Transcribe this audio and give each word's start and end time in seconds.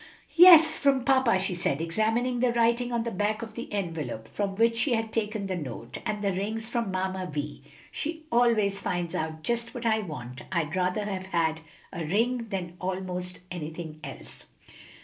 "Yes; 0.37 0.77
from 0.79 1.03
papa," 1.05 1.37
she 1.37 1.53
said, 1.53 1.79
examining 1.79 2.39
the 2.39 2.51
writing 2.53 2.91
on 2.91 3.03
the 3.03 3.11
back 3.11 3.43
of 3.43 3.53
the 3.53 3.71
envelope 3.71 4.27
from 4.27 4.55
which 4.55 4.75
she 4.75 4.93
had 4.93 5.13
taken 5.13 5.45
the 5.45 5.55
note, 5.55 5.99
"and 6.07 6.23
the 6.23 6.33
ring's 6.33 6.67
from 6.67 6.89
Mamma 6.89 7.29
Vi. 7.31 7.61
She 7.91 8.23
always 8.31 8.81
finds 8.81 9.13
out 9.13 9.43
just 9.43 9.75
what 9.75 9.85
I 9.85 9.99
want. 9.99 10.41
I'd 10.51 10.75
rather 10.75 11.05
have 11.05 11.27
had 11.27 11.61
a 11.93 12.03
ring 12.03 12.47
than 12.49 12.77
almost 12.79 13.41
anything 13.51 13.99
else." 14.03 14.47